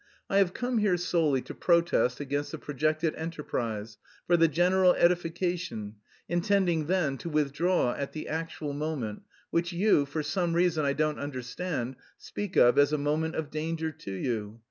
I 0.31 0.37
have 0.37 0.55
come 0.55 0.79
here 0.79 0.97
solely 0.97 1.43
to 1.43 1.53
protest 1.53 2.19
against 2.19 2.51
the 2.53 2.57
projected 2.57 3.13
enterprise, 3.13 3.99
for 4.25 4.35
the 4.35 4.47
general 4.47 4.93
edification, 4.95 5.97
intending 6.27 6.87
then 6.87 7.19
to 7.19 7.29
withdraw 7.29 7.93
at 7.93 8.11
the 8.11 8.27
actual 8.27 8.73
moment, 8.73 9.21
which 9.51 9.71
you, 9.71 10.07
for 10.07 10.23
some 10.23 10.53
reason 10.53 10.85
I 10.85 10.93
don't 10.93 11.19
understand, 11.19 11.97
speak 12.17 12.55
of 12.57 12.79
as 12.79 12.91
a 12.91 12.97
moment 12.97 13.35
of 13.35 13.51
danger 13.51 13.91
to 13.91 14.11
you. 14.11 14.59